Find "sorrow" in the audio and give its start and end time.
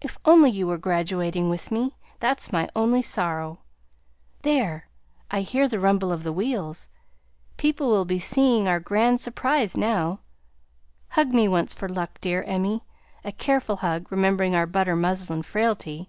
3.02-3.58